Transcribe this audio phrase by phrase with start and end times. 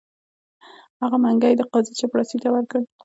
[1.01, 2.81] هغه منګی یې د قاضي چپړاسي ته ورکړ.